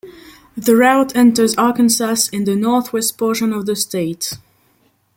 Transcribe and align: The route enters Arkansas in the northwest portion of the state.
The 0.57 0.75
route 0.75 1.15
enters 1.15 1.53
Arkansas 1.57 2.15
in 2.33 2.45
the 2.45 2.55
northwest 2.55 3.19
portion 3.19 3.53
of 3.53 3.67
the 3.67 3.75
state. 3.75 4.33